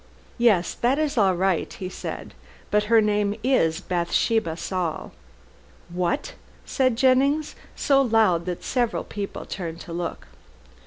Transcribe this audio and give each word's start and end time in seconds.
"Yes, 0.39 0.73
that 0.73 0.97
is 0.97 1.15
all 1.15 1.35
right," 1.35 1.71
he 1.71 1.87
said, 1.87 2.33
"but 2.71 2.85
her 2.85 3.01
name 3.01 3.35
is 3.43 3.79
Bathsheba 3.81 4.57
Saul." 4.57 5.11
"What?" 5.89 6.33
said 6.65 6.95
Jennings, 6.95 7.55
so 7.75 8.01
loud 8.01 8.45
that 8.47 8.63
several 8.63 9.03
people 9.03 9.45
turned 9.45 9.79
to 9.81 9.93
look. 9.93 10.25